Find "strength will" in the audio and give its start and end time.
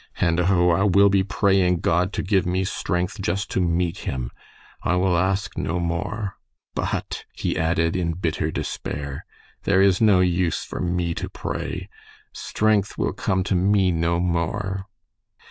12.33-13.13